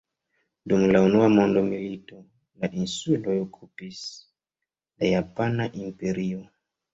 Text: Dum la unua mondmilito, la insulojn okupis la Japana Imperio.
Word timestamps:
Dum 0.71 0.85
la 0.93 1.01
unua 1.07 1.25
mondmilito, 1.33 2.17
la 2.63 2.69
insulojn 2.85 3.37
okupis 3.45 4.01
la 5.05 5.11
Japana 5.13 5.69
Imperio. 5.85 6.43